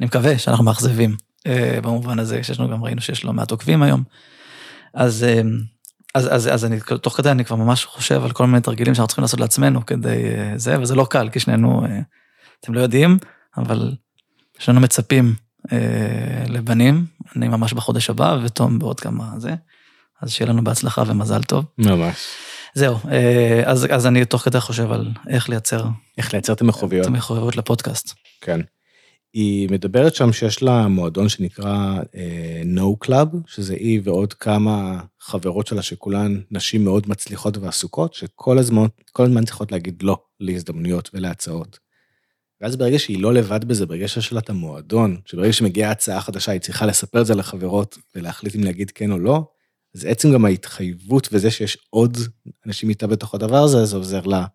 [0.00, 1.16] אני מקווה שאנחנו מאכזבים.
[1.46, 4.02] אה, במובן הזה, שיש לנו גם ראינו שיש לא מעט עוקבים היום.
[4.94, 5.40] אז, אה,
[6.14, 9.08] אז, אז, אז אני, תוך כדי אני כבר ממש חושב על כל מיני תרגילים שאנחנו
[9.08, 11.86] צריכים לעשות לעצמנו כדי אה, זה, וזה לא קל, כי שנינו,
[12.60, 13.18] אתם לא יודעים,
[13.56, 13.92] אבל
[14.58, 15.34] שנינו מצפים
[16.48, 19.54] לבנים, אני ממש בחודש הבא, ותום בעוד כמה זה,
[20.22, 21.64] אז שיהיה לנו בהצלחה ומזל טוב.
[21.78, 22.16] ממש.
[22.74, 22.98] זהו,
[23.64, 25.84] אז, אז אני תוך כדי חושב על איך לייצר...
[26.18, 27.06] איך לייצר את המחויבויות.
[27.06, 28.14] את המחויבות לפודקאסט.
[28.40, 28.60] כן.
[29.32, 35.66] היא מדברת שם שיש לה מועדון שנקרא uh, No Club, שזה היא ועוד כמה חברות
[35.66, 41.78] שלה שכולן נשים מאוד מצליחות ועסוקות, שכל הזמן, כל הזמן צריכות להגיד לא להזדמנויות ולהצעות.
[42.60, 46.52] ואז ברגע שהיא לא לבד בזה, ברגע שיש לה את המועדון, שברגע שמגיעה הצעה חדשה
[46.52, 49.44] היא צריכה לספר את זה לחברות ולהחליט אם להגיד כן או לא,
[49.94, 52.18] אז עצם גם ההתחייבות וזה שיש עוד
[52.66, 54.46] אנשים איתה בתוך הדבר הזה, זה עוזר לה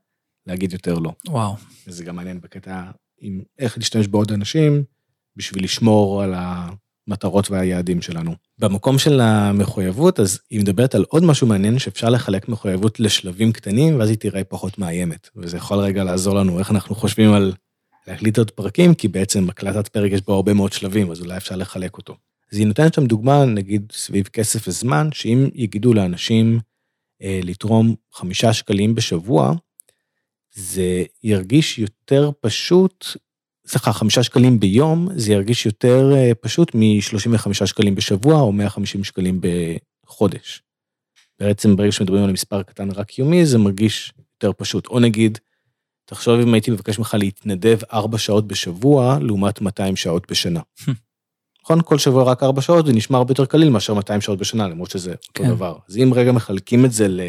[0.48, 1.12] להגיד יותר לא.
[1.28, 1.56] וואו.
[1.88, 2.84] וזה גם מעניין בקטע
[3.26, 4.84] עם איך להשתמש בעוד אנשים
[5.36, 8.36] בשביל לשמור על המטרות והיעדים שלנו.
[8.60, 14.00] במקום של המחויבות, אז היא מדברת על עוד משהו מעניין שאפשר לחלק מחויבות לשלבים קטנים,
[14.00, 15.30] ואז היא תראה פחות מאיימת.
[15.36, 17.54] וזה יכול רגע לעזור לנו איך אנחנו חושבים על
[18.08, 21.56] להקליט עוד פרקים, כי בעצם הקלטת פרק יש בו הרבה מאוד שלבים, אז אולי אפשר
[21.56, 22.16] לחלק אותו.
[22.52, 26.60] אז היא נותנת שם דוגמה, נגיד, סביב כסף וזמן, שאם יגידו לאנשים
[27.22, 29.54] אה, לתרום חמישה שקלים בשבוע,
[30.56, 33.06] זה ירגיש יותר פשוט,
[33.68, 39.42] סליחה, חמישה שקלים ביום, זה ירגיש יותר אה, פשוט מ-35 שקלים בשבוע או 150 שקלים
[40.06, 40.62] בחודש.
[41.40, 44.88] בעצם ברגע שמדברים על מספר קטן רק יומי, זה מרגיש יותר פשוט.
[44.88, 45.38] או נגיד,
[46.06, 50.62] תחשוב אם הייתי מבקש ממך להתנדב 4 שעות בשבוע, לעומת 200 שעות בשנה.
[51.64, 51.80] נכון?
[51.86, 54.92] כל שבוע רק 4 שעות, זה נשמע הרבה יותר קליל מאשר 200 שעות בשנה, למרות
[54.92, 55.44] שזה כן.
[55.44, 55.78] אותו דבר.
[55.90, 57.22] אז אם רגע מחלקים את זה ל...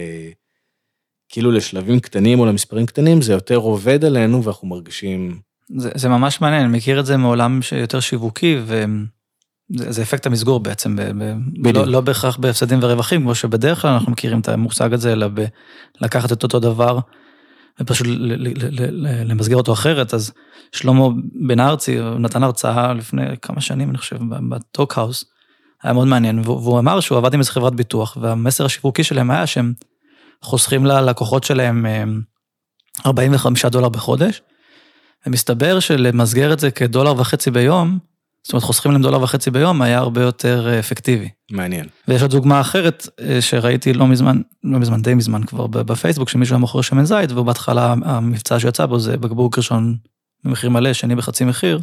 [1.29, 5.39] כאילו לשלבים קטנים או למספרים קטנים, זה יותר עובד עלינו ואנחנו מרגישים...
[5.77, 10.97] זה, זה ממש מעניין, אני מכיר את זה מעולם יותר שיווקי, וזה אפקט המסגור בעצם,
[10.97, 11.03] ב,
[11.63, 15.29] ב, לא, לא בהכרח בהפסדים ורווחים, כמו שבדרך כלל אנחנו מכירים את המושג הזה, אלא
[16.01, 16.99] לקחת את אותו דבר
[17.81, 18.07] ופשוט
[19.25, 20.33] למסגר אותו אחרת, אז
[20.73, 21.09] שלמה
[21.47, 24.17] בן ארצי נתן הרצאה לפני כמה שנים, אני חושב,
[24.49, 25.25] בטוקהאוס,
[25.83, 29.47] היה מאוד מעניין, והוא אמר שהוא עבד עם איזה חברת ביטוח, והמסר השיווקי שלהם היה
[29.47, 29.73] שהם
[30.43, 31.87] חוסכים ללקוחות שלהם
[33.07, 34.43] 45 אה, דולר בחודש,
[35.27, 37.99] ומסתבר שלמסגר את זה כדולר וחצי ביום,
[38.47, 41.29] זאת אומרת חוסכים להם דולר וחצי ביום, היה הרבה יותר אה, אפקטיבי.
[41.51, 41.87] מעניין.
[42.09, 46.55] ויש עוד דוגמה אחרת אה, שראיתי לא מזמן, לא מזמן, די מזמן כבר בפייסבוק, שמישהו
[46.55, 49.97] היה מוכר שמן זית, ובהתחלה המבצע שיצא בו זה בקבוק ראשון
[50.45, 51.81] במחיר מלא, שני בחצי מחיר,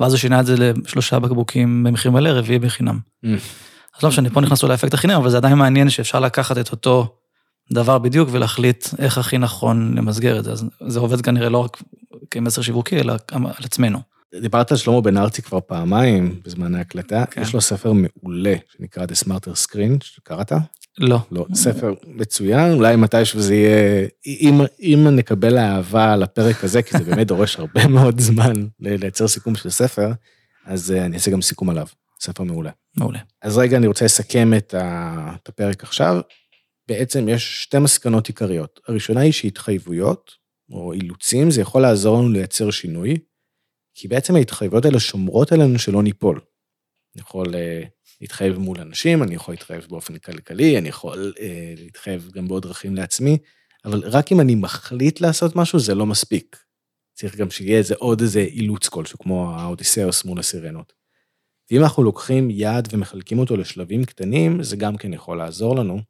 [0.00, 2.98] ואז הוא שינה את זה לשלושה בקבוקים במחיר מלא, רביעי בחינם.
[3.24, 3.28] Mm.
[3.96, 7.16] אז לא משנה, פה נכנסו לאפקט החינם, אבל זה עדיין מעניין שאפשר לקחת את אותו
[7.72, 10.52] דבר בדיוק ולהחליט איך הכי נכון למסגר את זה.
[10.52, 11.82] אז זה עובד כנראה לא רק
[12.30, 13.98] כמסר שיווקי, אלא על עצמנו.
[14.40, 17.42] דיברת על שלמה בן ארצי כבר פעמיים בזמן ההקלטה, כן.
[17.42, 20.52] יש לו ספר מעולה שנקרא The Smarter Screen, שקראת?
[20.98, 21.18] לא.
[21.30, 27.04] לא, ספר מצוין, אולי מתישהו זה יהיה, אם, אם נקבל אהבה לפרק הזה, כי זה
[27.04, 30.12] באמת דורש הרבה מאוד זמן לייצר סיכום של ספר,
[30.66, 31.86] אז אה, אני אעשה גם סיכום עליו,
[32.20, 32.70] ספר מעולה.
[32.96, 33.18] מעולה.
[33.42, 34.74] אז רגע, אני רוצה לסכם את
[35.48, 36.20] הפרק עכשיו.
[36.88, 38.80] בעצם יש שתי מסקנות עיקריות.
[38.88, 40.30] הראשונה היא שהתחייבויות,
[40.70, 43.16] או אילוצים, זה יכול לעזור לנו לייצר שינוי,
[43.94, 46.40] כי בעצם ההתחייבויות האלה שומרות עלינו שלא ניפול.
[47.14, 47.88] אני יכול uh,
[48.20, 51.40] להתחייב מול אנשים, אני יכול להתחייב באופן כלכלי, אני יכול uh,
[51.80, 53.38] להתחייב גם בעוד דרכים לעצמי,
[53.84, 56.56] אבל רק אם אני מחליט לעשות משהו, זה לא מספיק.
[57.14, 60.92] צריך גם שיהיה איזה עוד איזה אילוץ כלשהו, כמו האודיסאוס מול הסירנות.
[61.70, 66.00] ואם אנחנו לוקחים יעד ומחלקים אותו לשלבים קטנים, זה גם כן יכול לעזור לנו,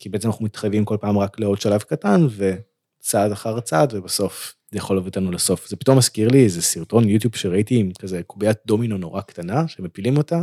[0.00, 4.78] כי בעצם אנחנו מתחייבים כל פעם רק לעוד שלב קטן, וצעד אחר צעד, ובסוף זה
[4.78, 5.68] יכול להביא אותנו לסוף.
[5.68, 10.16] זה פתאום מזכיר לי איזה סרטון יוטיוב שראיתי עם כזה קוביית דומינו נורא קטנה, שמפילים
[10.16, 10.42] אותה,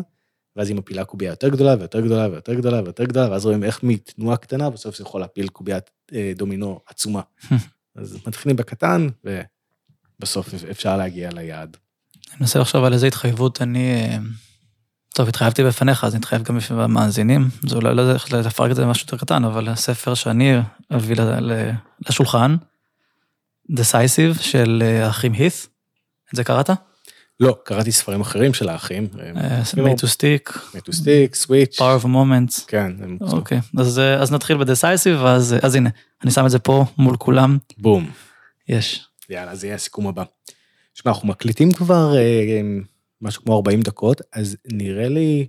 [0.56, 3.84] ואז היא מפילה קובייה יותר גדולה ויותר גדולה ויותר גדולה ויותר גדולה, ואז רואים איך
[3.84, 7.22] מתנועה קטנה, בסוף זה יכול להפיל קוביית אה, דומינו עצומה.
[7.96, 9.08] אז מתחילים בקטן,
[10.20, 11.78] ובסוף אפשר להגיע ליעד.
[12.30, 14.10] אני מנסה לחשוב על איזה התחייבות אני...
[15.17, 17.49] אה, טוב, התחייבתי בפניך, אז נתחייב גם בפני המאזינים.
[17.67, 20.58] זה אולי לא יודע איך לפרק את זה למשהו יותר קטן, אבל הספר שאני
[20.95, 21.15] אביא
[22.10, 22.56] לשולחן,
[23.71, 25.67] Decisive של אה, האחים הית',
[26.32, 26.69] את זה קראת?
[27.39, 29.08] לא, קראתי ספרים אחרים של האחים.
[29.19, 31.80] אה, made to stick, מטוסטיק, סוויץ'.
[31.80, 32.65] power of a moment.
[32.67, 35.89] כן, אוקיי, אז, אה, אז נתחיל ב-Decisive, אז, אז הנה,
[36.23, 38.12] אני שם את זה פה מול כולם, בום.
[38.69, 39.06] יש.
[39.30, 40.23] יאללה, זה יהיה הסיכום הבא.
[40.93, 42.62] שמע, אנחנו מקליטים כבר אה,
[43.21, 45.47] משהו כמו 40 דקות, אז נראה לי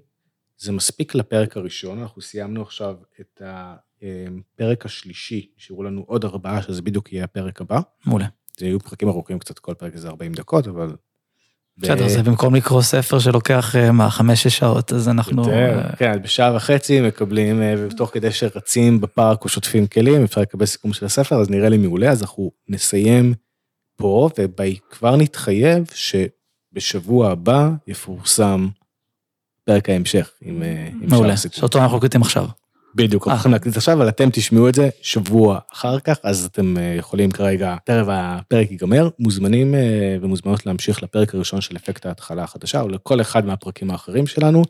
[0.59, 6.83] זה מספיק לפרק הראשון, אנחנו סיימנו עכשיו את הפרק השלישי, נשארו לנו עוד ארבעה, שזה
[6.83, 7.81] בדיוק יהיה הפרק הבא.
[8.07, 8.26] מעולה.
[8.59, 10.96] זה יהיו פרקים ארוכים קצת, כל פרק זה 40 דקות, אבל...
[11.78, 15.42] בסדר, זה במקום לקרוא ספר שלוקח, אה, מה, חמש-שש שעות, אז אנחנו...
[15.42, 20.40] יותר, אה, כן, בשעה וחצי מקבלים, אה, ותוך כדי שרצים בפארק או שוטפים כלים, אפשר
[20.40, 23.35] לקבל סיכום של הספר, אז נראה לי מעולה, אז אנחנו נסיים
[23.96, 25.85] פה, וכבר נתחייב
[26.81, 28.69] שבשבוע הבא יפורסם
[29.64, 31.37] פרק ההמשך, עם, אה, עם שאר מעולה.
[31.37, 32.47] שאותו אנחנו קליטים עכשיו.
[32.95, 33.35] בדיוק, אנחנו אה.
[33.35, 37.31] הולכים להקליט עכשיו, אבל אתם תשמעו את זה שבוע אחר כך, אז אתם אה, יכולים
[37.31, 42.88] כרגע, תכף הפרק ייגמר, מוזמנים אה, ומוזמנות להמשיך לפרק הראשון של אפקט ההתחלה החדשה, או
[42.88, 44.62] לכל אחד מהפרקים האחרים שלנו,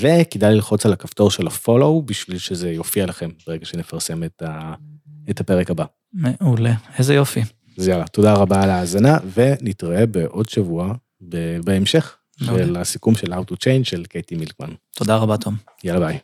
[0.00, 4.74] וכדאי ללחוץ על הכפתור של הפולו, בשביל שזה יופיע לכם ברגע שנפרסם את, ה,
[5.30, 5.84] את הפרק הבא.
[6.12, 7.42] מעולה, איזה יופי.
[7.78, 10.94] אז יאללה, תודה רבה על ההאזנה, ונתראה בעוד שבוע
[11.64, 12.76] בהמשך של.
[12.76, 14.74] הסיכום של How to Change של קייטי מילקמן.
[14.96, 15.56] תודה רבה, תום.
[15.84, 16.18] יאללה ביי.